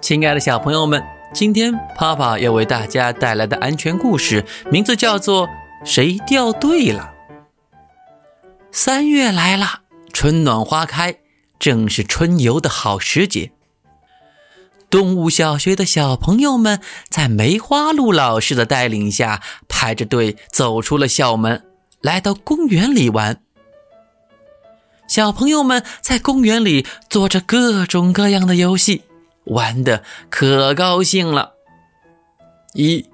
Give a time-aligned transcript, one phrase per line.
[0.00, 1.02] 亲爱的小朋友们，
[1.34, 5.46] 今天泡泡要为大家带来的安全故事，名字叫做
[5.84, 7.12] 《谁掉队了》。
[8.70, 9.80] 三月来了，
[10.12, 11.16] 春暖花开，
[11.58, 13.50] 正是春游的好时节。
[14.88, 16.80] 动物小学的小朋友们
[17.10, 21.64] 在梅花鹿老师的带领下，排着队走出了校门，
[22.00, 23.40] 来到公园里玩。
[25.08, 29.02] 小朋友们在公园里做着各种各样的游戏。
[29.48, 31.54] 玩的可高兴了，
[32.74, 33.08] 一、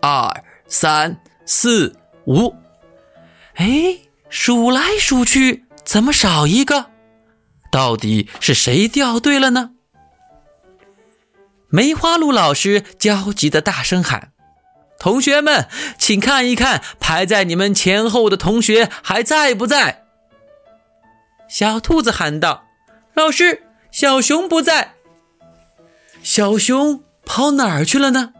[0.00, 2.54] 二、三、四、五，
[3.54, 3.98] 哎，
[4.28, 6.86] 数来数去，怎么少一个？
[7.72, 9.70] 到底是谁掉队了呢？
[11.68, 14.32] 梅花鹿老师焦急的大声喊
[14.98, 20.04] ：“同学们，请看一看，排在你们前后的同学还在不在？”
[21.48, 22.64] 小兔子喊道
[23.14, 24.94] ：“老师，小熊不在。”
[26.22, 28.32] 小熊跑哪儿去了呢？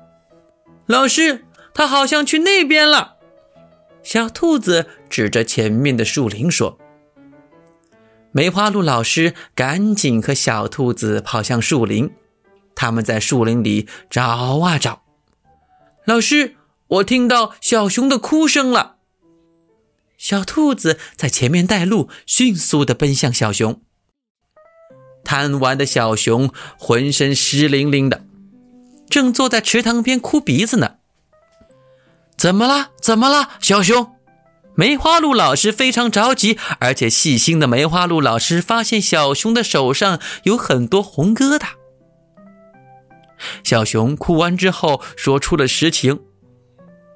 [0.87, 3.17] 老师，它好像去那边了。
[4.03, 6.78] 小兔子指着前面的树林说
[8.33, 12.11] ：“梅花鹿老师赶紧和小兔子跑向树林。
[12.75, 15.03] 他们在树林里找啊找。
[16.05, 16.56] 老师，
[16.87, 18.97] 我听到小熊的哭声了。”
[20.17, 23.81] 小兔子在前面带路，迅速地奔向小熊。
[25.31, 28.25] 贪玩的小熊浑身湿淋淋的，
[29.09, 30.95] 正坐在池塘边哭鼻子呢。
[32.37, 32.89] 怎么了？
[33.00, 34.11] 怎么了，小熊？
[34.75, 41.69] 梅花鹿老师非常着急，而且细心的梅花鹿老师发现小熊的手上有很多红疙瘩。
[43.62, 46.22] 小熊哭完之后说出了实情：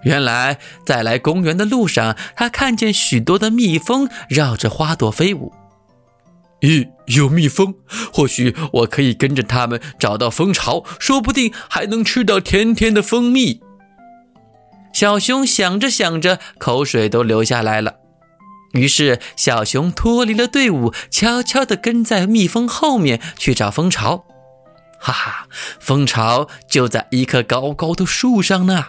[0.05, 5.53] 原来在来公园的路上，他看见许多的蜜蜂绕着花朵飞舞。
[6.65, 7.75] 咦，有蜜蜂，
[8.11, 13.61] 或许我可以跟着它们找到蜂巢，说不定还能吃到甜甜的蜂蜜。
[14.95, 17.97] 小熊想着想着，口水都流下来了。
[18.73, 24.25] 于是，小熊脱离了队伍，悄悄地跟在蜜蜂后面去找蜂巢。
[24.99, 25.47] 哈哈，
[25.79, 28.87] 蜂巢就在一棵高高的树上呢。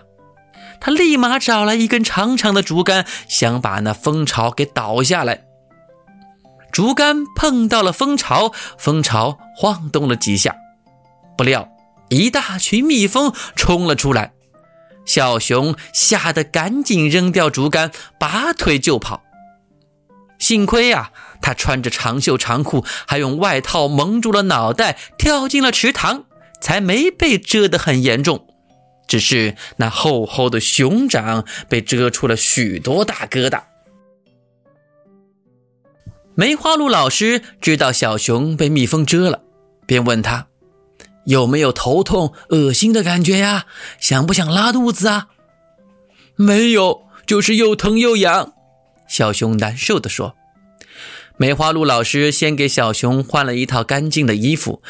[0.79, 5.44] 他立马找来一根长长的竹竿，想把那蜂巢给倒下来。
[6.75, 10.57] 竹竿碰到了蜂巢，蜂巢晃动了几下，
[11.37, 11.69] 不料
[12.09, 14.33] 一大群蜜蜂冲了出来。
[15.05, 19.23] 小熊吓得赶紧扔掉竹竿，拔腿就跑。
[20.37, 26.25] 幸亏呀，他穿着长袖长裤，还用外套蒙住了脑袋，跳进了池塘，
[26.59, 28.45] 才没被蛰得很严重。
[29.07, 33.61] 只是那厚厚的熊掌被蛰出了许多大疙瘩。
[36.37, 39.41] 梅花鹿老师知道小熊被蜜蜂蛰了，
[39.87, 40.47] 便问他
[41.25, 43.65] 有没有头痛、恶心的感觉呀？
[44.01, 45.29] 想不想拉肚子啊？
[46.35, 48.53] 没有，就是又疼又痒。
[49.07, 50.35] 小熊难受地说。
[51.37, 54.81] 梅花鹿老师先给小熊换了一套干净的衣服，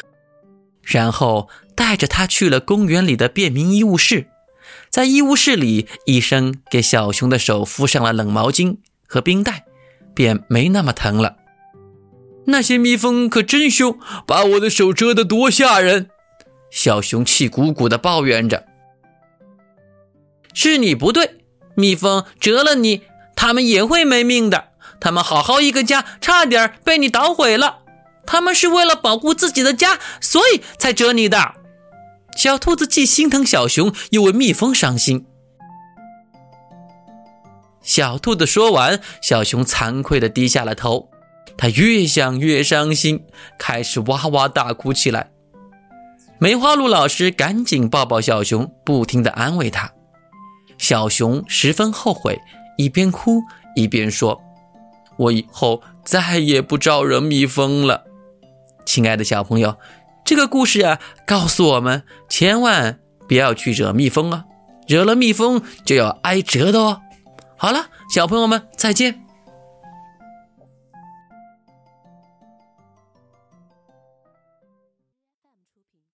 [0.82, 4.26] 然后带着他去了公园里的便民医务室。
[4.90, 9.64] 在医务室里，医生给小熊的手敷上了冷毛巾和冰袋。
[10.16, 11.36] 便没那么疼了。
[12.46, 16.08] 那些蜜蜂可真凶，把我的手蛰得多吓人！
[16.70, 18.64] 小熊气鼓鼓地抱怨着
[20.54, 21.42] ：“是你不对，
[21.74, 23.02] 蜜蜂蛰了你，
[23.36, 24.68] 它们也会没命的。
[24.98, 27.80] 它们好好一个家，差点被你捣毁了。
[28.24, 31.54] 它们是为了保护自己的家，所以才蛰你的。”
[32.36, 35.26] 小兔子既心疼小熊，又为蜜蜂伤心。
[37.86, 41.08] 小兔子说完，小熊惭愧地低下了头。
[41.56, 43.24] 他越想越伤心，
[43.58, 45.30] 开始哇哇大哭起来。
[46.38, 49.92] 梅花鹿老师赶紧抱抱小熊，不停地安慰他。
[50.76, 52.38] 小熊十分后悔，
[52.76, 53.40] 一边哭
[53.76, 54.42] 一边说
[55.16, 58.02] ：“我以后再也不招惹蜜蜂了。”
[58.84, 59.78] 亲爱的小朋友，
[60.24, 62.98] 这个故事啊，告诉我们千万
[63.28, 64.44] 不要去惹蜜蜂啊，
[64.88, 67.00] 惹了蜜蜂就要挨蛰的哦。
[67.56, 69.25] 好了，小朋友们，再见。